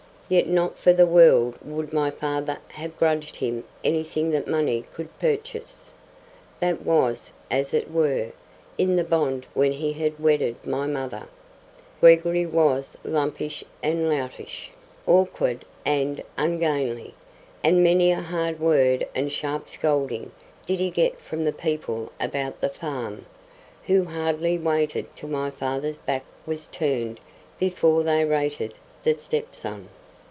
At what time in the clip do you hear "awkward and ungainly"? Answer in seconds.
15.05-17.13